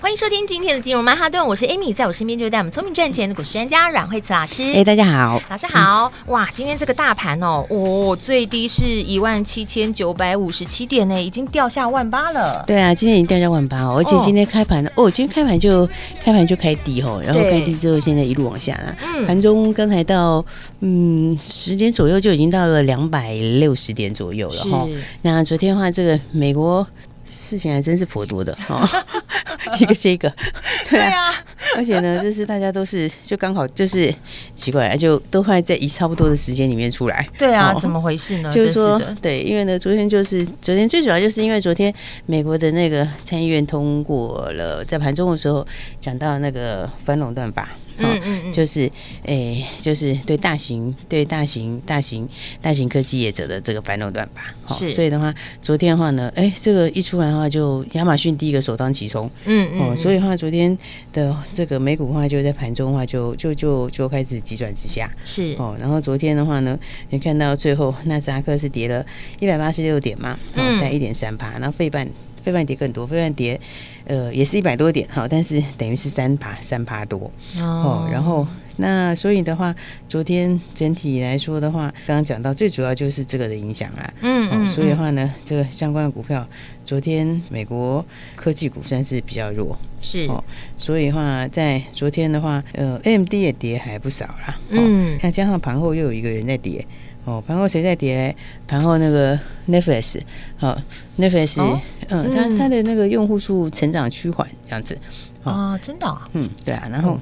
[0.00, 4.62] 欢迎收听今天的金融曼哈顿，我是 Amy，在我身边就是带我们聪明赚钱的股市专家阮慧慈老师。
[4.72, 6.10] 哎，大家好，老师好。
[6.24, 12.62] 嗯、哇，今天这个大盘哦，哦，最低是一万七千九百五十七点呢，已经掉下万八了。
[12.64, 15.84] 对啊，今天已经掉下万八哦，而且今天开盘哦，哦，今天开盘就
[16.22, 18.96] 开盘就开低哦，然后开低之后现在一路往下了。
[19.04, 20.44] 嗯，盘中刚才到
[20.78, 24.86] 嗯十点左右就已经到了两百六十点左右了哈。
[25.22, 26.86] 那昨天的话，这个美国。
[27.30, 28.88] 事情还真是颇多的哦，
[29.78, 30.32] 一个接一个，
[30.88, 31.32] 对啊，
[31.76, 34.12] 而且呢，就是大家都是就刚好就是
[34.54, 38.50] 奇怪，就都快在一差不多的时间里面出来，对啊，怎么回事呢？
[38.50, 41.92] 就是说，对，因为呢，昨天就是昨天最主要就是因为昨天
[42.26, 45.66] 美国的那个参议院通过了，在盘中的时候
[46.00, 47.68] 讲到那个反垄断法。
[47.98, 48.80] 嗯嗯嗯，就是
[49.24, 52.28] 诶、欸，就是对大型、对大型、大型、
[52.60, 54.54] 大型科技业者的这个反垄断吧。
[54.74, 59.30] 是，所以的话，昨天的话呢，哎、欸，这个一出来的话，就亚马逊第一个首当其冲。
[59.44, 60.76] 嗯嗯，所以的话，昨天
[61.12, 65.10] 的这个美股的话，就在盘中的话就，就就就就开始急转直下。
[65.24, 66.78] 是哦，然后昨天的话呢，
[67.10, 69.04] 你看到最后纳斯达克是跌了
[69.40, 72.08] 一百八十六点嘛，嗯，带一点三趴，然后费半。
[72.40, 73.60] 费半跌更多，费半跌，
[74.08, 78.08] 呃，也是一百多点哈，但是等于是三趴三趴多哦。
[78.10, 79.74] 然后那所以的话，
[80.08, 84.14] 昨天整体来说的话，刚刚讲到最主要就是这个的影响啦。
[84.22, 84.68] 嗯嗯。
[84.68, 86.44] 所以的话呢，这个相关的股票，
[86.84, 90.42] 昨天美国科技股算是比较弱，是哦。
[90.76, 94.58] 所以的话，在昨天的话，呃，AMD 也跌还不少啦。
[94.70, 95.18] 嗯。
[95.22, 96.86] 那加上盘后又有一个人在跌。
[97.28, 98.36] 哦，盘后谁在跌嘞？
[98.66, 100.18] 盘后那个 Netflix，
[100.56, 100.74] 好
[101.18, 101.60] ，Netflix，
[102.08, 104.96] 嗯，它它的那个用户数成长趋缓，这样子
[105.44, 107.20] 啊，真的，嗯，对啊，然后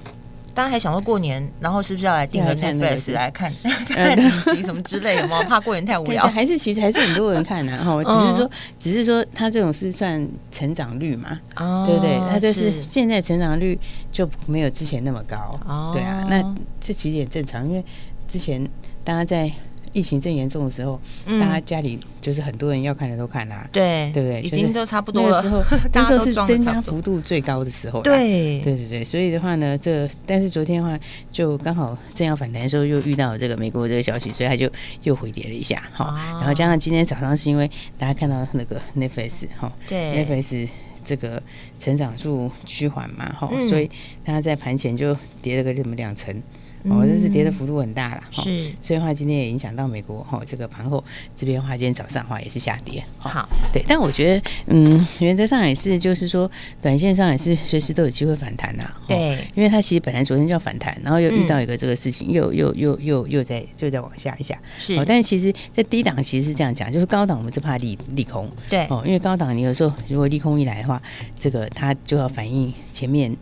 [0.55, 3.53] 大家还想说过年，然后是不是要来订个 Netflix 来看
[3.91, 4.17] 看
[4.55, 5.43] 集什么之类的吗？
[5.51, 11.37] 怕过年太无聊，还是其实还是很多人看的哈，只是说，只是说它这种是算成长率嘛，
[11.85, 12.17] 对不对？
[12.31, 13.77] 它就是现在成长率
[14.13, 17.85] 就没有之前那么高，哦对啊，那这其实也正常，因为
[18.29, 18.65] 之前
[19.03, 19.51] 大家在。
[19.97, 24.43] 疫情正严重的时候，嗯、大家家里就是很多人要看的都看啦、啊，对对不对？
[24.43, 25.41] 已经都差不多了。
[25.41, 25.65] 那时候，
[25.95, 28.03] 那时候是增加幅度最高的时候。
[28.03, 34.71] 对对对对，所以的话呢，这但是昨天的话，就刚好正要反弹的时候，又遇到了这个美国这个消息，所以它就
[35.05, 35.83] 又回跌了一下。
[35.95, 40.69] 好，然后加上今天早上是因为大家看到那个 Netflix 哈，对 Netflix
[41.03, 41.43] 这个
[41.79, 43.91] 成长数趋缓嘛，哈，所以
[44.27, 46.43] 它在盘前就跌了个什么两成。
[46.89, 51.03] 哦，这是跌的幅度很大了，是，所以的话今天也影响到美国哈，这个盘后
[51.35, 53.03] 这边的话，今天早上的话也是下跌。
[53.19, 58.85] 好，对，但我觉得，嗯，原则上也是，就是说，短线上也是随时都有机会反弹呐。
[59.07, 64.59] 对，因为它其实本来昨天就要反弹，然后又遇到一个这个事情，又又又又又在就在往下一下。
[64.79, 68.49] 是，但是其实，在低档其实是这样讲，就是高档我们是怕利利空。
[68.69, 71.03] 对，哦，因为高档你有时候如果利空一来的话，
[71.39, 73.37] 这个它就要反映前面。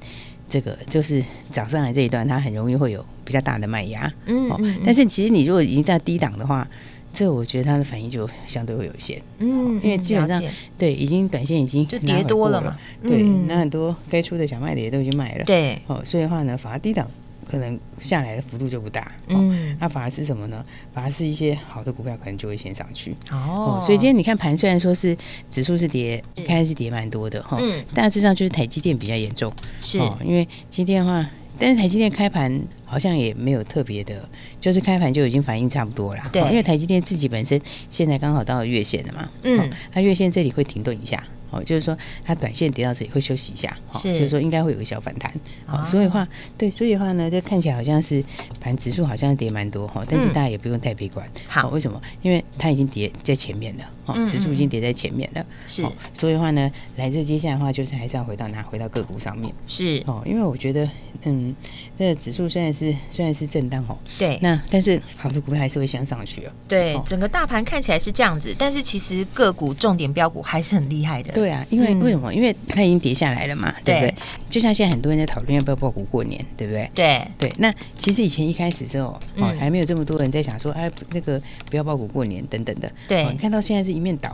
[0.54, 1.20] 这个就是
[1.50, 6.64] 涨上来这一段，它很容易会有比较大的卖压，嗯，嗯，但是其实你如果已经在低档的话，
[7.12, 10.40] 这我觉得它的反应就相对会有限，嗯，因为基本上
[10.78, 17.10] 对已经短线已经就跌多了嘛，对，那很多该出的想卖的也都已经卖了，对，哦，所以的话呢，反而低档。
[17.44, 20.64] 可能下来的幅度就不大，嗯，那反而是什么呢？
[20.92, 25.16] 反而是一些好的股票可能就会先上去，哦，所以今天你看盘，虽然说是
[25.50, 31.28] 指数是跌，开始是跌蛮多的哈，嗯，大致上就是台积电比较严重，是，因为今天的话，
[31.58, 34.28] 但是台积电开盘好像也没有特别的，
[34.60, 41.22] 就是开盘就已经反应差不多了，对，因为台积电自己本身现在刚好到了月线了嘛，嗯，它月线这里会停顿一下。
[41.54, 45.32] 哦，就是说它短线跌到这里会休息一下，是，就是说应该会有个小反弹，
[45.66, 46.26] 好，所以的话，
[46.58, 48.22] 对，所以的话呢，就看起来好像是
[48.60, 52.00] 盘指数好像跌蛮多哈，但是大家也不用太悲观，好，为什么？
[52.22, 60.88] 因为它已经跌在前面了，哦，指数已经跌在前面了，是，所以的话呢，来这接下来的话就是还是要回到拿回到个股上面，是，哦，因为我觉得，
[61.24, 61.54] 嗯，
[61.98, 71.32] 这个指数虽然是虽然是震荡哦，对，那但是好多股票还是会向上去哦，对，整个大盘看起来是这样子，但是其实个股重点标股还是很厉害的。
[71.32, 72.32] 对啊，因为为什么？
[72.34, 74.14] 因为它已经跌下来了嘛，对不对？
[74.50, 76.90] 就像现在很多人在讨论要不要报股过年，对不对？
[76.94, 77.52] 对对。
[77.58, 79.18] 那其实以前一开始之后，
[79.58, 81.40] 还没有这么多人在想说，哎，那个
[81.70, 82.90] 不要报股过年等等的。
[83.08, 83.24] 对。
[83.32, 84.32] 你看到现在是一面倒，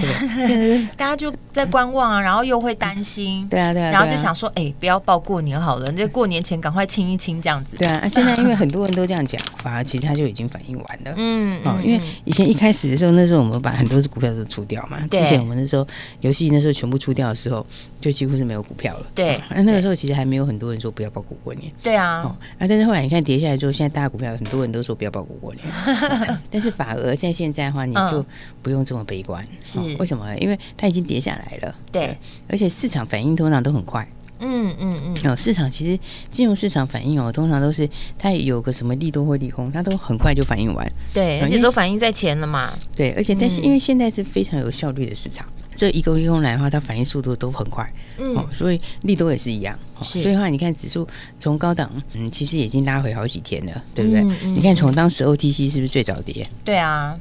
[0.00, 0.86] 对？
[0.96, 7.76] 大家就在观望啊，然后又会担心， 对啊，对啊，然后就想说，哎，不要报过年好了，这过年前赶快清一清这样子。
[7.76, 11.14] 对啊，现在因为 很多人都这样讲，反而其实它就已经反应完了。
[11.16, 15.00] 嗯，哦，因为以前一开始的时候，那时候我们把很多只股票都出掉嘛。
[15.10, 15.86] 之前我们那时候
[16.20, 17.64] 游戏那时候全部出掉的时候，
[18.00, 19.06] 就几乎是没有股票了。
[19.14, 21.70] 对，那那个时候其实还没有很多人说不要报股过年。
[21.82, 25.66] 对啊，哦，啊，但是后来你看跌下来之后，现在大股票很多人都说不要报股过年，
[26.50, 28.24] 但是反而在现在的话，你就
[28.62, 29.46] 不用这么悲观。
[29.62, 30.34] 是为什么？
[30.38, 32.16] 因为它已经跌下来了，对，
[32.48, 34.06] 而且市场反应通常都很快，
[34.38, 35.98] 嗯嗯嗯，有、嗯嗯、市场其实
[36.30, 37.88] 金融市场反应哦，通常都是
[38.18, 47.88] 它有个什么利多或利空，它都很快就反应完，对，而且都反应在前了嘛，对，而且但是因为现在是非常有效率的市场，嗯、这一个利空来的话，它反应速度都很快，
[48.18, 50.22] 嗯，哦、所以利多也是一样，是。
[50.22, 51.06] 所以的话你看指数
[51.38, 54.20] 从高档，嗯，其实已经拉回好几天了，对不对？
[54.22, 56.46] 嗯嗯、你看从当时 OTC 是不是最早跌？
[56.64, 57.14] 对啊。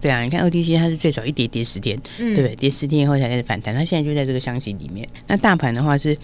[0.00, 2.56] 对啊，你看 OTC 它是最少一跌跌十天，嗯、对不对？
[2.56, 5.06] 跌十天以后才开始反弹，它现在就在这个箱型里面。
[5.26, 6.16] 那大盘的话是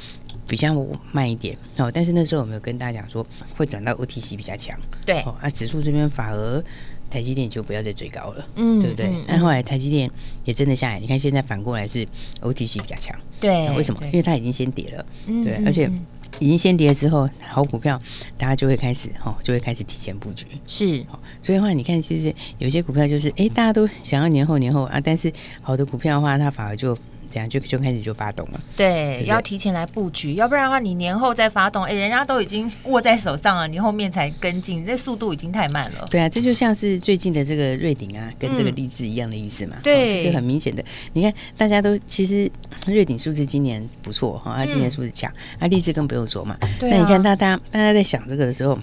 [0.47, 0.75] 比较
[1.13, 3.27] 慢一点哦，但是那时候我们有跟大家讲说
[3.57, 5.35] 会转到 OTC 比较强，对哦。
[5.41, 6.65] 啊，指数这边反而
[7.11, 9.11] 台积电就不要再追高了，嗯，对不对？
[9.27, 10.11] 那、嗯、后来台积电
[10.45, 12.07] 也真的下来，你看现在反过来是
[12.41, 14.01] OTC 比较强，对，为什么？
[14.07, 15.91] 因为它已经先跌了，嗯、对，而且。
[16.38, 18.00] 已经先跌之后，好股票
[18.37, 20.46] 大家就会开始哈，就会开始提前布局。
[20.67, 21.05] 是，
[21.43, 26.96] 所以的话，你看，其实有些股票就是，哎，大家都想要年后年后啊，但是好的股票的话，它反而就。
[27.32, 36.06] 这样就就开始就发动了，对，对对，要提前来布局，要不然的话，你年后再发动，哎，人家都已经握在手上了，你后面才跟进，这速度已经太慢了。
[36.11, 39.76] 对啊，这就像是最近的这个瑞鼎啊，跟这个励志一样的意思嘛。
[39.79, 40.84] 嗯、对，就、哦、是很明显的。
[41.14, 42.50] 你看，大家都其实
[42.87, 46.55] 瑞鼎数字今年不错哈，它今年数字强，那励志更不用说嘛。
[46.79, 46.96] 对、啊。
[46.99, 48.79] 那你看，大家大家在想这个的时候，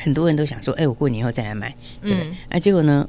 [0.00, 2.28] 很多人都想说，哎，我过年后再来买，对不对？
[2.30, 2.36] 嗯。
[2.48, 3.08] 啊，结果呢，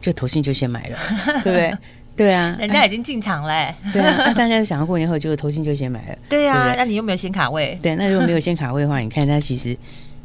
[0.00, 0.98] 就投信就先买了，
[1.42, 1.76] 对不对？
[2.16, 3.76] 对啊，人家已经进场嘞、欸。
[3.92, 6.18] 对啊， 那大家想要过年后就投信就先买了。
[6.28, 7.78] 对啊，对对，那你又没有先卡位？
[7.82, 9.76] 对，那如果没有先卡位的话，你看它其实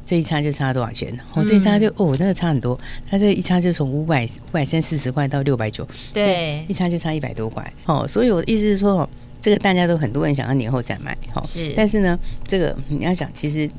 [0.05, 1.11] 这一差就差多少钱？
[1.33, 2.79] 哦，这一差就哦，那个差很多。
[3.09, 7.73] 它这一差就从五百五百三四十块到六百九，对，一差就差一百多块。
[7.85, 9.09] 哦，所以我的意思是说，哦，
[9.41, 11.73] 这个大家都很多人想要年后再买，哈，是。
[11.75, 13.69] 但是呢，这个你要想，其实。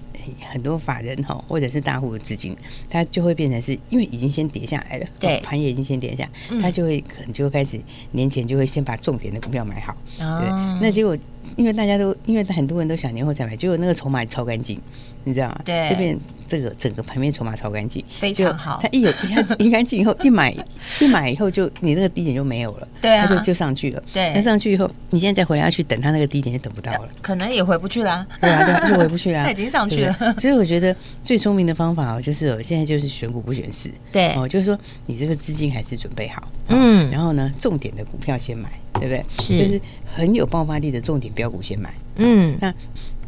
[0.49, 2.55] 很多法人哈，或者是大户的资金，
[2.91, 6.29] 它就会变成是因为已经先跌下来了，对，盘也已经先跌下，
[6.61, 7.81] 它就会可能就会开始
[8.13, 10.47] 年前就会先把重点的股票买好，对，
[10.83, 11.17] 那结果
[11.57, 14.79] 因为大家都因为很多人都想年后再买，结果那个筹码超干净，
[15.25, 15.61] 你知道吗？
[15.65, 16.19] 对，这边。
[16.51, 18.81] 这个整个盘面筹码超干净，非常好。
[18.83, 20.53] 它一有一看 一干净以后，一买
[20.99, 24.03] 一买以后就你那个低点就没有了，对啊，它就就上去了。
[24.13, 28.27] 对，那上去以后，你现在再回来要去等它那个低点就等不到了，可能也回不去啦。
[28.41, 29.45] 对啊，对啊，就回不去啦。
[29.47, 30.35] 它已经上去了。
[30.39, 33.89] 所以我觉得最聪明的方法哦，就是现在就是选股不选市。
[34.11, 34.77] 对哦，就是说
[35.07, 39.25] 你这个资金还是准备好，嗯，然后呢，重点的股票先买，对不对？
[39.39, 39.81] 是，就是
[40.17, 41.95] 很有爆发力的重点标股先买。
[42.17, 42.75] 嗯，那。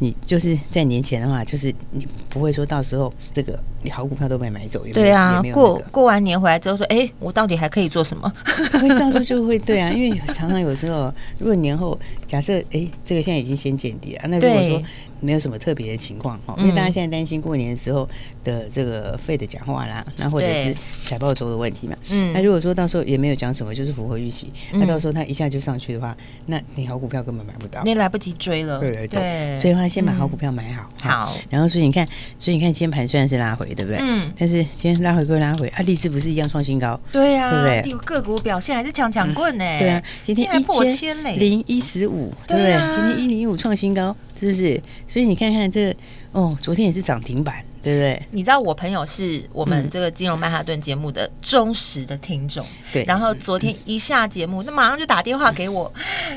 [0.03, 4.83] 你就是在年前的话，就是你不会说到时候这个你好股票都被买走？
[4.93, 8.29] 对啊，那个、过过完年回来之后说，哎，我到底还可以做什么？
[8.81, 11.97] 会到时候就会对啊，因为 常常有时候，如果年后
[12.27, 14.83] 假设哎，这个现在已经先见底啊，那如果说。
[15.23, 18.07] 没有什么特别的情况哈，因为大家现在担心过年的时候
[18.43, 21.95] 的这个费的讲话啦，那或者是财报周的问题嘛。
[22.09, 26.15] 嗯，那如果说到时候也没有讲什么，就是符合预期，那到时候它一下就上去的话，
[26.47, 28.79] 那你好股票根本买不到，你来不及追了。
[28.79, 30.89] 对对对，所以的话先把好股票买好。
[31.01, 32.05] 好，然后所以你看，
[32.37, 33.99] 所以你看今天盘虽然是拉回，对不对？
[34.01, 34.31] 嗯。
[34.37, 36.99] 但是今天拉回归拉回，啊，力智不是一样创新高？
[37.11, 37.99] 对呀，对不对？
[38.05, 39.63] 个股表现还是强强棍呢。
[39.79, 42.95] 对啊，今天一千零一十五，对不对？
[42.95, 44.15] 今天一零一五创新高。
[44.43, 44.81] 是不是？
[45.07, 45.95] 所以你看看这个
[46.33, 48.27] 哦，昨天也是涨停板，对不对？
[48.31, 53.03] 你知道我朋友是我们这个金融曼哈顿节目的忠实的听众，对。
[53.03, 55.91] 然后昨天一下节目，那马上就打电话给我，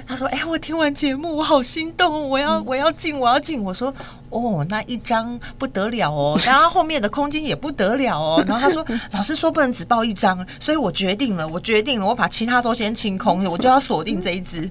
[0.06, 3.94] 他说：“哎，我听完节目，我好心动，我要我要进，我要进。”我说。
[4.28, 8.44] 哦，那一张不得了哦， 然后后面的空间也不得了哦。
[8.46, 14.68] 然后他说， 老师说不能只报一张，所以我决定了，我决定了，我把其他都先清空，我就要锁定这一只。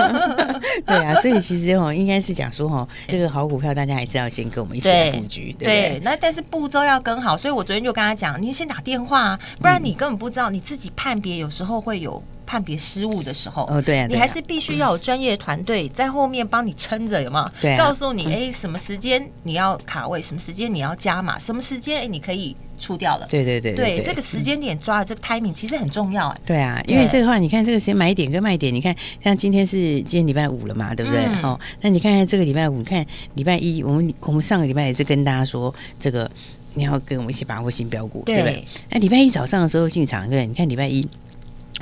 [0.86, 12.22] 对啊，所以其实哦，应该是讲说哦，这个好股票大家还是要先跟我们一起来布局，对，对，对，那但是步骤要跟好，所以我昨天就跟他讲，你先打电话，啊不然你根本不知道你自己判别，有时候会有。
[12.50, 17.48] 判别失误的时候，哦对啊，你还是必须要有专业团队在后面帮你撑着，有没有？
[17.60, 23.26] 对，告诉你，哎，什么时间你要卡位，什么时间你要加码，什么时间哎你可以出掉了。
[23.30, 26.34] 对对对，对这个时间点抓的这个 timing 其实很重要。
[26.44, 31.22] 对啊，因为这个话，你看这个时间买点跟卖点，你看像今天是今天礼拜五了嘛，对不对？
[31.42, 36.28] 哦，那你看看这个礼拜五，你看礼拜一，我们我们上个礼拜也是跟大家说，这个
[36.74, 38.64] 你要跟我们一起把握新标股，对不对？
[38.90, 41.06] 那礼拜一早上的时候进场，对，你看礼拜一。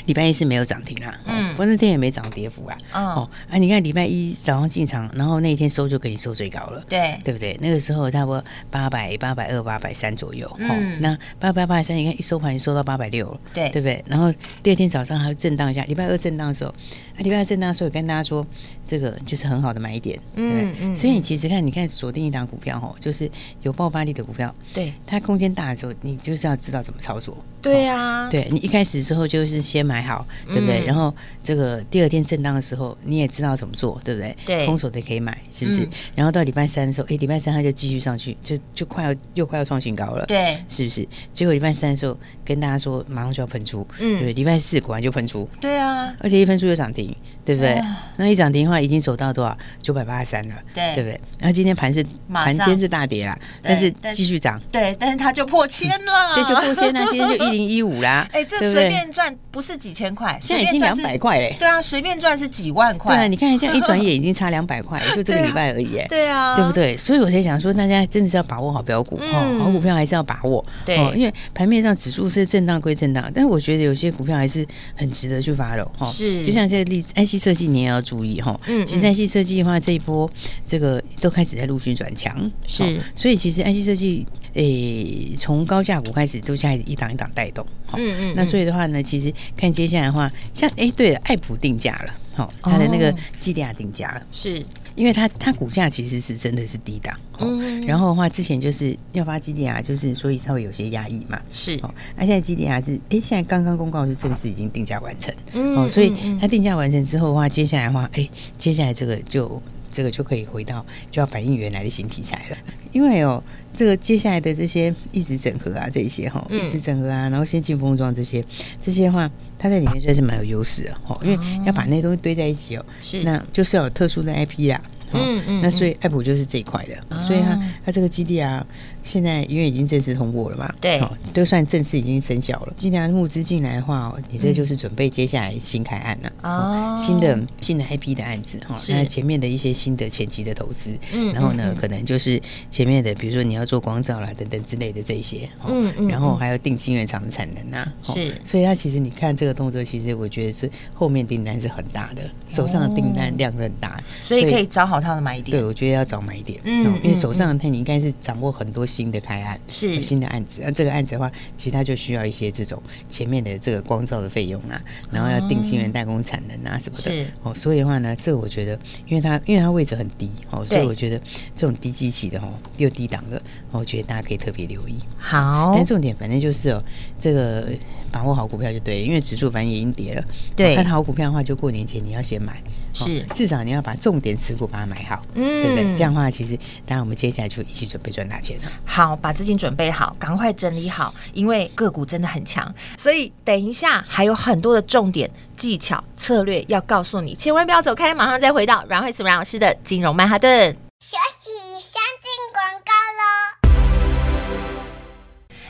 [0.06, 7.58] 礼拜一是没有涨停啦，嗯，不过那天也没涨跌幅啊，哦，啊，你看礼拜一早上进场，然后那一天收就给你收最高了，对，对不对？
[7.60, 14.02] 那个时候差不多八百、八百二、八百三左右，嗯，那八百、八百三，你看一收盘就收到八百六了，对，对不对？
[14.06, 16.74] 然后第二天早上还要震荡一下，礼拜二震荡的时候。
[17.18, 18.46] 礼拜二震荡的时候，跟大家说，
[18.84, 23.30] 这个就是很好的买点，嗯，嗯，所以你其实看，你看锁定一档股票哦，就是
[23.62, 30.84] 有爆发力的股票，对，它空间大的时候，你就是要知道怎么操作，对呀，对你一开始的时候就是先买好，对不对？
[30.86, 34.36] 然后这个第二天震荡的时候，你也知道怎么做，对不对？
[34.46, 35.88] 对，空手的可以买，是不是？
[36.14, 41.06] 然后到礼拜三的时候，哎，礼拜三它就继续上去，就就快要又快要创新高了，对，是不是？
[41.32, 47.07] 结果礼拜三的时候跟大家说，马上就要喷出，嗯，对，礼拜四果然就喷出，对啊，而且一喷出就涨停。
[47.44, 47.80] 对不对？
[48.16, 49.56] 那一涨停的话，已经走到多少？
[49.80, 51.20] 九百八十三了，对，对不对？
[51.38, 58.28] 然后今天盘是盘间是大跌啦，但是继续涨，对，但是它就破千了， 对，就破千了，今天就 一零一五啦。
[58.32, 61.56] 哎，这随便赚不是几千块，现在已经两百块嘞。
[61.58, 63.14] 对啊，随便赚是几万块。
[63.14, 65.98] 对啊，你看这样一转眼已经差两百块， 就这个礼拜而已。
[66.08, 66.96] 对啊，对不对？
[66.96, 70.62] 所以我才想说，大家真的是要把握好标股哦，好股票还是要把握。
[70.84, 76.06] 对，因为盘面上指数是震荡归震荡，但是我觉得有些股票还是很值得去 follow 哈。
[76.10, 78.24] 是，就像这个例子，IC 设计你也要注。
[78.24, 80.30] 意哈，嗯，其实 IC 设计的话，这一波
[80.66, 87.64] 这个都开始在陆续转强，是，所以其实 IC 设计，诶，从高价股开始都开始一档一档带动，
[87.94, 94.64] 嗯嗯，那所以的话呢，其实看接下来的话，像哎，对了，爱普定价了，好，它的那个基地亚定价了，是。
[94.98, 101.78] 因为它它股价其实是真的是低档，嗯，然后的话之前就是要发基地啊，就是所以稍微有些压抑嘛，是。
[101.82, 105.32] 哦，那现在基地啊是哎，现在刚刚公告是正式已经定价完成，
[105.76, 108.28] 哦，所以它定价完成之后的话，接下来的话，哎，
[108.58, 112.56] 接下来这个就这个就可以回到就要反映原来的新题材了，
[112.90, 113.40] 因为哦，
[113.72, 118.44] 这个接下来的这些一直整合啊，这一些哈，一直整合啊，然后先进封装这些
[118.80, 119.30] 这些话。
[119.58, 124.80] 它在里面算是蛮有优势的哦，因为要把那些东西堆在一起哦，是，那就是要有特殊的 IP 啦，
[125.12, 128.64] 嗯嗯，那所以爱普就是这一块的，所以它它这个基地啊。
[129.08, 132.72] 现在因为已经正式通过了嘛，对，都算正式已经生效了。
[132.76, 142.38] 既然募资进来的话，你这就是准备接下来新开案了哦，新的新的 IP 的案子哈，那前面的一些新的前期的投资，嗯，然后呢，可能就是
[142.70, 155.56] 前面的，比如说你要做光照啦等等之类的这些，嗯嗯，然后还要定晶圆厂的产能啊，是，所以它其实你看这个动作，其实我觉得是后面订单是很大的，手上的订单量是很大，所以可以找好它的买点。
[155.56, 158.86] 对，我觉得要找买点，嗯，因为手上的你应该是掌握很多。
[158.98, 167.02] 新的开案是新的案子，那这个案子的话，其实它就需要一些这种前面的这个光照的费用啊，然后要定晶圆代工产能啊什么的。
[167.02, 168.76] 是哦，所以的话呢，这个我觉得，
[169.06, 171.16] 因为它因为它位置很低哦，所以我觉得
[171.54, 173.40] 这种低基期的哦，又低档的，
[173.70, 174.96] 我觉得大家可以特别留意。
[175.16, 176.82] 好，但重点反正就是哦，
[177.20, 177.68] 这个
[178.10, 180.24] 把握好股票就对了，因为指数反正已经跌了。
[180.56, 182.60] 对，看好股票的话，就过年前你要先买，
[182.92, 185.96] 是至少你要把重点持股把它买好，嗯，对不对？
[185.96, 188.70] 这样的话，其实当然我们接下来就一起准备赚大钱了。
[188.84, 200.76] 好，把资金准备好，赶快整理好，因为个股真的很强，所以等一下还有很多的重点技巧策略要告诉你，千万不要走开，马上再回到阮慧慈阮老师的金融曼哈顿。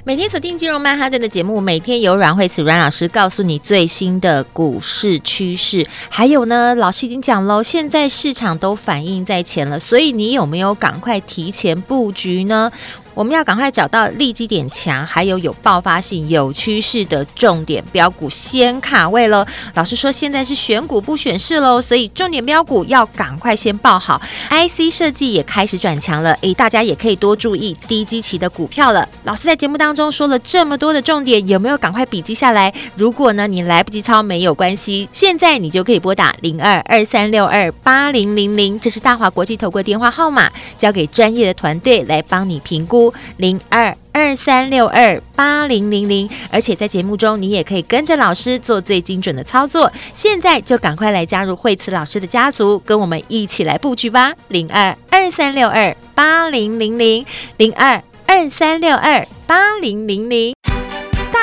[0.08, 12.72] 每天锁定金融曼哈顿的节目，每天有阮慧慈阮老师告诉你最新的股市趋势，还有呢，老师已经讲喽，现在市场都反映在前了，所以你有没有赶快提前布局呢？
[13.18, 19.44] 我们要赶快找到利基点强，还有有爆发性、有趋势的重点标股，先卡位喽。
[19.74, 24.22] 老师说现在是选股不选市喽，所以重点标股要赶快先报好。
[24.50, 29.08] IC 设计也开始转强了，诶，大家也可以多注意低基期的股票了。
[29.24, 32.72] 老师在节目当中说了这么多的重点，有没有赶快笔记下来？
[32.94, 40.48] 如果呢你来不及抄没有关系，现在你就可以拨打零二二三六二八零零零，这是大华国际投顾电话号码，
[40.78, 43.07] 交给专业的团队来帮你评估。
[43.36, 49.92] 零二二三六二八零零零，而且在节目中你也可以跟着老师做最精准的操作。
[50.12, 54.32] 现在就赶快来加入惠慈老师的家族，跟我们一起来布局吧！
[54.48, 57.24] 零二二三六二八零零零，
[57.56, 60.54] 零二二三六二八零零零。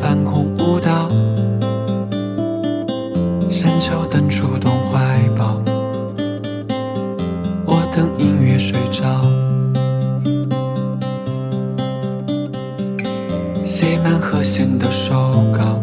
[0.00, 1.08] 半空舞蹈
[3.50, 5.62] 深秋等触动怀抱
[7.66, 9.20] 我等音乐睡着。
[13.64, 15.14] 写满和弦的手
[15.52, 15.80] 稿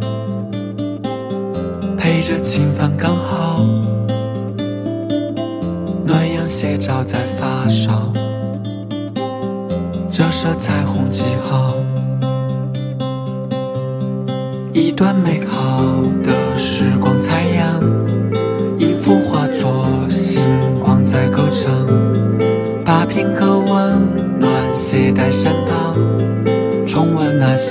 [1.97, 3.16] 陪着琴房刚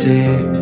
[0.06, 0.55] você.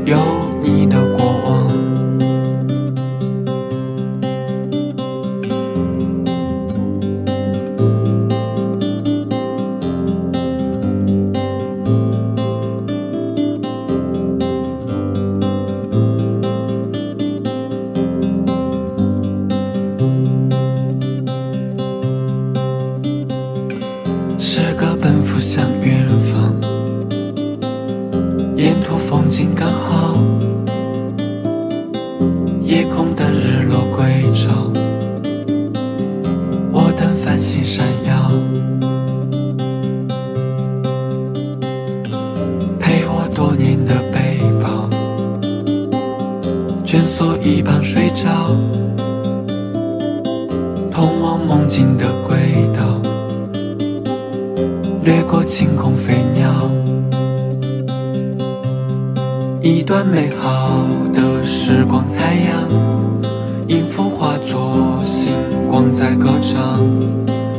[64.54, 65.32] 多星
[65.69, 66.78] 光在歌唱，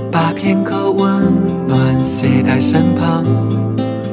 [0.09, 1.05] 把片刻温
[1.67, 3.25] 暖携带身旁，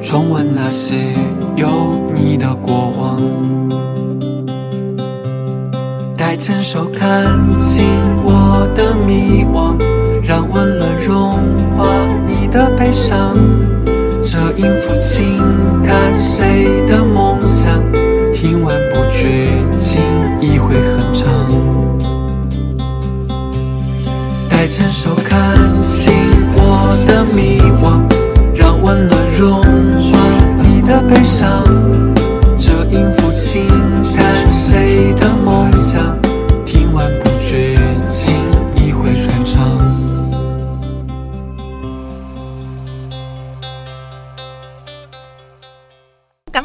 [0.03, 1.15] 重温那些
[1.55, 1.69] 有
[2.13, 3.21] 你的过往。
[6.17, 7.25] 带成手看
[7.57, 7.85] 清
[8.25, 9.77] 我的迷惘，
[10.21, 11.35] 让温暖融
[11.77, 11.87] 化
[12.27, 13.37] 你的悲伤。
[14.25, 15.39] 这音符轻
[15.85, 17.81] 弹谁的梦想，
[18.35, 20.01] 听完不觉情
[20.41, 21.62] 意会很长。
[24.73, 25.55] 牵手看
[25.87, 26.15] 清
[26.57, 28.01] 我的迷惘
[28.57, 30.19] 让温暖融化
[30.63, 31.63] 你的悲伤。
[32.59, 33.69] 这音符轻
[34.17, 36.22] 弹谁的梦想？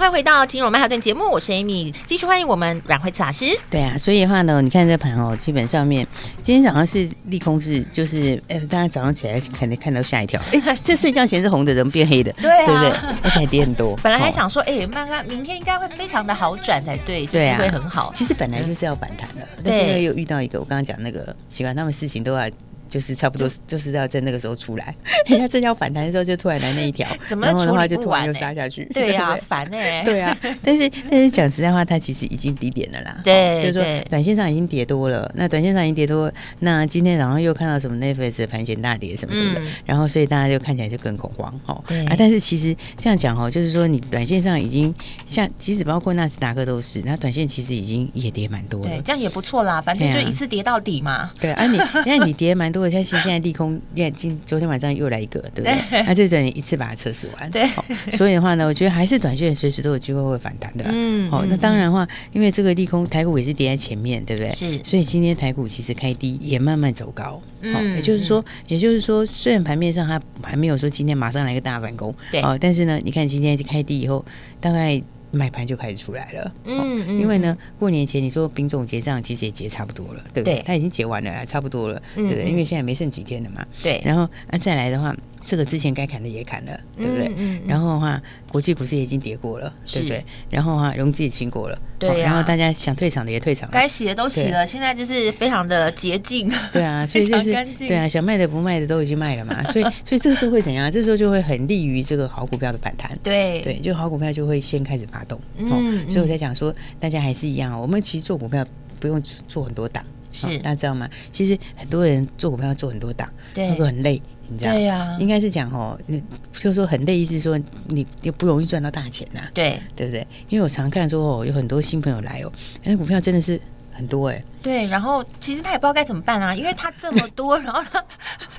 [0.06, 3.46] 回到金融曼哈顿节目，我是 Amy，继续欢迎我们阮慧慈老师。
[3.70, 6.08] 对啊，所以的话呢，你看这盘哦，基本上面
[6.42, 12.32] 今天早上是利空是，就是哎，大家早上起来肯定看到吓一跳，哎， 这睡觉前是红的，怎么变黑的？
[12.42, 12.90] 对啊，对不对？
[13.24, 13.96] 而且还跌很多。
[14.04, 18.12] 本来还想说，哎，慢慢明天应该会非常的好转才对，就是，会很好。
[18.16, 22.48] 其实本来就是要反弹的，但是又遇到一个我刚刚讲那个，奇怪他们事情都要。
[22.90, 24.96] 就是差不多就是要在那个时候出来，
[25.28, 28.86] 人家正要反弹的时候就突然来那一条，怎么然后的话就突然又杀下去。
[28.94, 30.04] 对呀， 烦哎。
[30.06, 33.20] 对啊，但是但是讲实在话，它其实已经低点了啦。
[33.24, 35.30] 对，就是说短线上已经跌多了。
[35.36, 41.84] 那短线上已经跌多，那今天早上又看到什么 Netflix 的盘前大跌什么什么的，然后所以大家就看起来就更恐慌哦。
[42.08, 44.94] 啊，但是其实这样讲哦，就是说你短线上已经
[45.26, 48.88] 像，即使包括纳斯达克都是，那短线其实已经也跌蛮多了。
[48.88, 51.32] 对，这样也不错啦，反正就一次跌到底嘛。
[51.40, 56.04] 对啊，你你看你跌蛮多的，像其实现在利空，现今昨天晚上又来一个，对不对？
[56.06, 57.50] 那就等于一次把它测试完。
[57.52, 57.68] 对，
[58.14, 60.86] 所以的话呢，我觉得还是短线随时都有机会会反弹的。
[60.88, 64.52] 嗯，好，那当然的话，因为这个利空，台股也是跌在前面，对不对？
[64.52, 64.80] 是。
[64.84, 67.42] 所以今天台股其实开低，也慢慢走高。
[67.62, 74.26] 嗯，也就是说，也就是说，虽然盘面上它还没有说今天马上来个大反攻，对，哦，但是呢，你看今天开低以后，
[74.60, 75.02] 大概。
[75.38, 80.56] 买盘就开始出来了，嗯，嗯，因为呢，过年前你说丙种结账，其实也结差不多了，对不对？
[80.56, 82.50] 对，它已经结完了啦，差不多了，嗯嗯对不对？
[82.50, 84.02] 因为现在没剩几天了嘛，对。
[84.04, 85.16] 然后那再来的话。
[85.48, 87.28] 这个之前该砍的也砍了，对不对？
[87.30, 87.56] 嗯嗯。
[87.56, 90.00] 嗯、然后的话，国际股市也已经跌过了，是。
[90.00, 90.26] 对不对？
[90.50, 92.14] 然后的话，融资也清过了，对、啊。
[92.14, 94.68] 哦、然后大家想退场的也退场了，该洗的都洗了，对。
[94.68, 100.92] 现在就是非常的洁净，对啊， 所以就是对啊，想卖的不卖的都已经卖了嘛， 所以所以这个时候会怎样？
[100.92, 103.62] 这时候就会很利于这个好股票的反弹，对。
[103.62, 108.66] 对，就好股票就会先开始发动，嗯，哦、所以我在讲说，大家还是一样，我们其实做股票
[109.00, 110.04] 不用做很多档，
[110.38, 111.10] 是、哦、大家知道吗？
[111.32, 114.22] 其实很多人做股票要做很多档，对，会很累。
[114.50, 116.24] 你知道对呀、啊，应该是讲哦，你
[116.54, 120.26] 就是说很累，意思说你也不容易赚到大钱呐、啊，对对不对？
[120.48, 122.52] 因为我常看说哦，有很多新朋友来哦，
[122.84, 123.60] 那股票真的是
[123.98, 128.04] 很多哎、欸，对，然后其实他也不知道该怎么办啊，因为他这么多， 然后他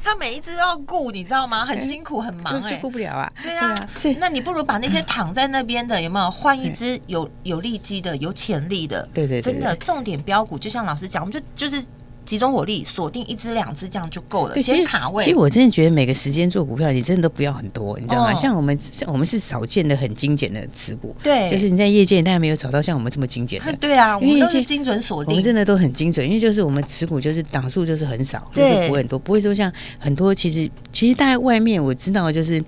[0.02, 1.64] 他每一只都要顾，你知道吗？
[1.64, 11.82] 很辛苦，很忙哎、欸，顾不了啊，对啊，那你不如把那些躺在那边的有没有换一只有有利基的、有潜力的，对对，对，真的重点标股，就像老师讲，我们就就是。
[12.28, 15.24] 集中火力锁定一只两只这样就够了，先卡位。
[15.24, 18.34] 其实我真的觉得每个时间做股票，你真的都不要很多，你知道吗？
[18.34, 23.72] 像我们像我们是少见的很精简的持股，对，就是你在业界大家没有找到像我们这么精简的。
[23.80, 32.62] 对啊，我们都是精准锁定，我们真的都很精准，因为就是我们持股就是档数就是很少，就是不会很多，不会说像很多其实其实大概外面我知道就是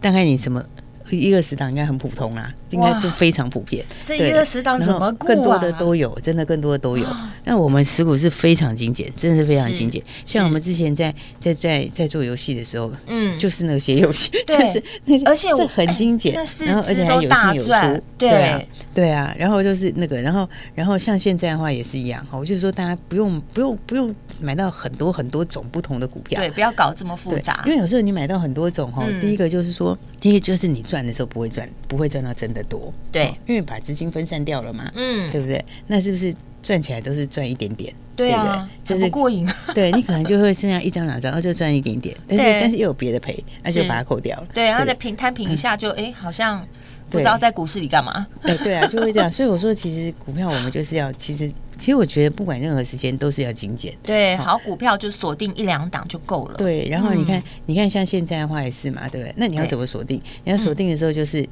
[0.00, 0.64] 大概你什么。
[1.10, 3.84] 一个十档应该很普通啦，应该就非常普遍。
[4.04, 5.34] 这一个十档怎么过啊？
[5.34, 7.06] 更多的都有，真的更多的都有。
[7.44, 10.02] 那我们持股是非常精简，真的是非常精简。
[10.24, 18.62] 像我们之前在在在在做游戏的时候，嗯，就是那些游戏，就是那些，而且我很精简，然后而且还有进有出，对啊，
[18.94, 19.34] 对啊。
[19.38, 27.62] 然后就是那个，然后然后像现在的话也是一样哈，我就是说大家不用不用不用买到很多很多种不同的股票，对，不要搞这么复杂。
[27.66, 35.62] 因为有时候你买到很多种哈，第一个就是说，第一个就是你赚的时候不会赚，不会赚到真的多，对，因为把资金分散掉了嘛，嗯，对不对？
[35.86, 37.94] 那是不是赚起来都是赚一点点？
[38.16, 39.46] 对啊，就是过瘾。
[39.74, 44.46] 对，你可能就会剩下一张两张，然后就赚一点点，但是但是又有别的赔，那就把它扣掉了。
[44.54, 46.66] 对，然后再平摊平一下，就哎，好像
[47.10, 48.26] 不知道在股市里干嘛。
[48.42, 49.30] 对对啊，就会这样。
[49.30, 53.94] 所以我说，其实股票我们就是要，其实其实我觉得不管任何时间都是要精简。
[54.02, 56.54] 对，好股票就锁定一两档就够了。
[56.56, 59.34] 对，然后你看，你看像现在的话也是嘛，对不对？
[59.36, 60.20] 那你要怎么锁定？
[60.44, 61.46] 你要锁定的时候就是。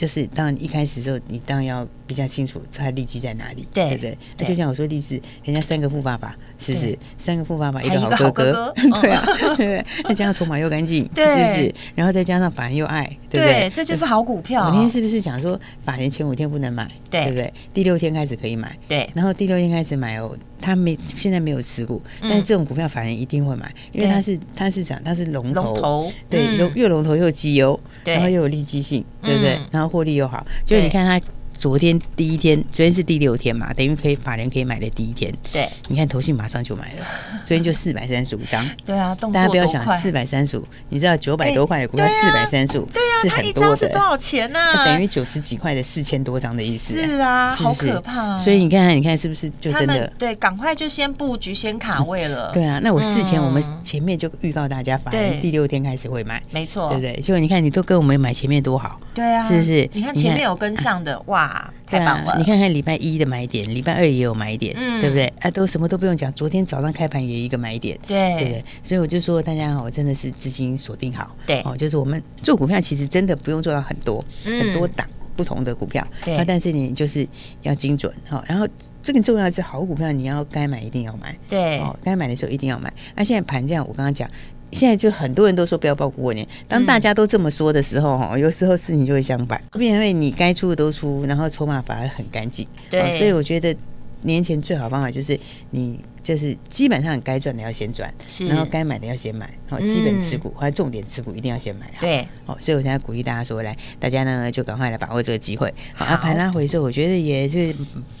[0.00, 4.16] 就是当然一开始的时候，你当然要比较清楚它利基在哪里，对不对？
[4.38, 6.98] 那就像我说例子，人家三个富爸爸，是不是？
[7.18, 9.84] 三个富爸爸，一个好哥哥， 对啊， 对不对？
[10.08, 11.74] 再加上筹码又干净，是不是？
[11.94, 13.70] 然后再加上法人又爱，对不对？
[13.74, 14.66] 这就是好股票。
[14.66, 17.52] 我今天是不是讲说法人前五天不能买，对不对？
[17.74, 19.10] 第六天开始可以买，对。
[19.12, 29.60] 然后第六天开始买哦，他没现在没有持股，但是这种股票法人一定会买，因为它是它是讲它是龙头，对，又又龙头又绩优，然后又有利基性，对不对？
[29.70, 29.90] 然后。
[29.90, 31.26] 获利又好，就是你看他
[31.60, 35.30] 昨天第一天，昨天是第六天嘛，等于可以法人可以买的第一天。
[35.52, 37.04] 对，你看投信马上就买了，
[37.44, 38.66] 昨天就四百三十五张。
[38.82, 44.58] 对啊，大家不要想四百三十五，你知道九百多块的股票四百三十五，对啊，它一张是多少钱呢？
[44.86, 46.98] 等于九十几块的四千多张的意思。
[46.98, 48.38] 是啊，好可怕。
[48.38, 50.10] 所以你看，你看是不是就真的？
[50.16, 52.50] 对，赶快就先布局，先卡位了。
[52.54, 57.20] 对啊，那我事前我们前面就预告大家，法人第六天开始会买，没错，对不对？
[57.20, 58.98] 结果你看，你都跟我们买前面多好。
[59.20, 59.86] 对啊，是不是？
[59.92, 62.34] 你看前面有跟上的，哇，太棒了！
[62.38, 65.30] 你看看礼拜一的买点，礼拜二也有买点，嗯，对不对？
[65.40, 68.64] 啊，都什么都不用讲，昨天早上开盘也一个买点，对，对不对？
[68.82, 75.06] 所以我就说大家好，真的是资金锁定好，对，哦，就是我们做股票其实真的不用做到很多很多档
[75.36, 77.28] 不同的股票，对，但是你就是
[77.60, 78.66] 要精准，好，然后
[79.02, 82.90] 这个重要的是好股票，你要该买一定要买，对，哦，该买的时候一定要买。
[83.14, 84.26] 那现在盘这样，我刚刚讲。
[84.72, 92.66] 现在就很多人都说不要抱股过年，当大家都这么说的时候，哈、嗯，有时候事情就会相反，因为你该出的都出，然后筹码反而很干净。
[92.88, 93.74] 对，所以我觉得
[94.22, 95.38] 年前最好方法就是
[95.70, 107.74] 你就是基本上该赚的要先赚，是，然后该买的要先买，好，基本持股或者重点持股一定要先买，对，好，所以我现在鼓励大家说，来，大家呢就赶快来把握这个机会，好，啊，盘拉回收，我觉得也是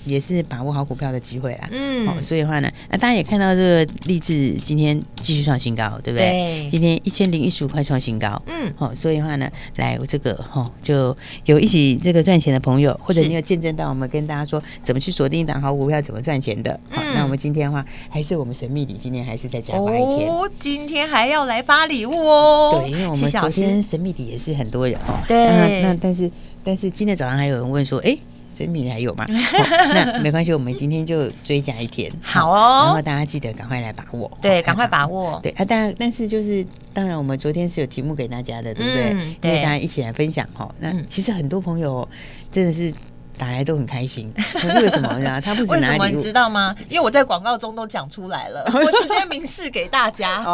[0.04, 6.30] 也是把握好股票的机会啦，嗯，好，所以的话呢，那大家也看到这个励志今天继续创新高，对不对？
[6.30, 17.84] 对，今天一千零一十五块创新高，嗯，好，所以的话呢，来我这个哈就有一起这个赚钱的朋友，或者你有见证到我们跟大家说怎么去锁定一档好股票，怎么赚钱的，好，那我们今天的话。
[18.08, 20.50] 还是我们神秘礼，今天还是再加发一天哦。
[20.58, 22.80] 今天还要来发礼物哦。
[22.82, 25.18] 对，因为我们昨天神秘礼也是很多人哦。
[25.26, 25.82] 对。
[25.82, 26.30] 那但是
[26.64, 28.16] 但是今天早上还有人问说，哎，
[28.52, 29.24] 神秘礼还有吗？
[29.94, 32.10] 那没关系，我们今天就追加一天。
[32.22, 32.84] 好哦。
[32.86, 34.30] 然后大家记得赶快来把握。
[34.40, 35.38] 对，赶快把握。
[35.42, 39.10] 对啊，但但是就是当然，我们昨天是有题目给大家的，对不对？
[39.40, 39.50] 对。
[39.50, 40.72] 因为大家一起来分享哈。
[40.78, 42.08] 那其实很多朋友
[42.50, 42.92] 真的是。
[43.40, 44.30] 打来都很开心，
[44.76, 45.40] 为什么呀？
[45.40, 46.76] 他不止拿什么你知道吗？
[46.90, 50.44] 因为我在广告中都讲出来了， 我直接明示给大家。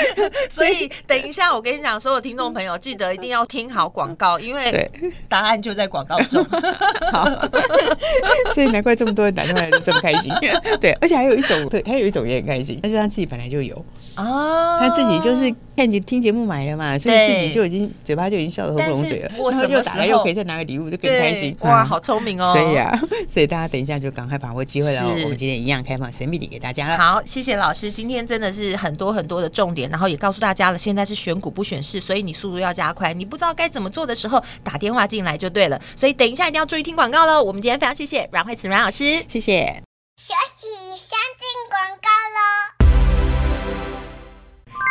[0.48, 4.90] 所以等一下，我跟你讲，所有听众朋友记得一定要听好广告，因为
[5.28, 6.42] 答案就在广告中。
[7.12, 7.28] 好，
[8.54, 10.32] 所以难怪这么多人打电话都这么开心。
[10.80, 13.76] 对，而且还有一种，对，还有一种也很开心，那就他自己本来就有
[14.14, 19.32] 啊，他自己就是看节听节目买了嘛，所以自己就已经嘴巴就已经笑得合不拢嘴了。
[19.50, 21.56] 然后又打来又可以再拿个礼物，就更开心。
[21.60, 22.52] 哇，好聪明哦。
[22.54, 25.08] 所以啊，所以大家等一下就赶快把握机会了。
[25.24, 26.98] 我们今天一样开放神秘礼给大家了。
[26.98, 33.14] 好，谢谢老师，今天真的是很多很多的重点，然后也告诉大家了，现在是选股不选市，所以你速度要加快。
[33.14, 35.80] 你不知道该怎么做的时候，打电话进来就对了。
[35.96, 37.42] 所以等一下一定要注意听广告喽。
[37.42, 39.82] 我们今天非常谢谢阮慧慈阮老师，谢谢。
[40.18, 40.66] 休息，
[40.98, 42.59] 先进广告喽。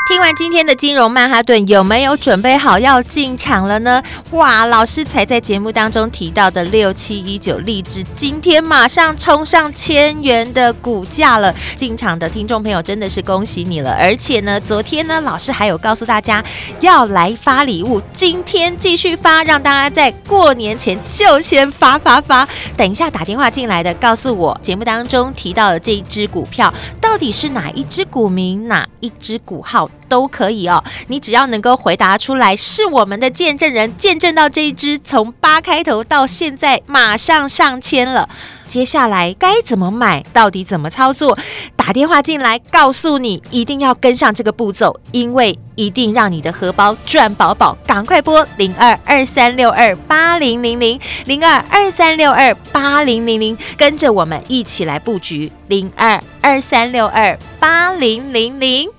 [0.09, 4.01] 听完今天的金融曼哈顿，有没有准备好要进场了呢？
[4.31, 11.53] 哇，老师才在节目当中提到的六七一九励志，今天马上冲上千元的股价了。
[11.75, 13.91] 进场的听众朋友真的是恭喜你了！
[13.91, 16.43] 而且呢，昨天呢，老师还有告诉大家
[16.79, 22.49] 要来发礼物，今天继续发，让大家在过年前就先发发发。
[22.75, 29.87] 等一下打电话进来的，告诉我节目当中提到的这一只股票到底是哪一只股名，哪一只股号？
[30.09, 38.27] 都可以哦，你只要能够回答出来，是我们的见证人，见证到这一支从八开头到现在马上上千了。
[38.67, 40.21] 接下来该怎么买？
[40.31, 41.35] 到底怎么操作？
[41.75, 47.75] 打电话进来告诉你，一定要跟上这个步骤，因为一定让你的荷包赚饱饱。
[47.87, 58.98] 赶快拨零二二三六二八零零零零二二三六二八零零零，跟着我们一起来布局零二二三六二八零零零。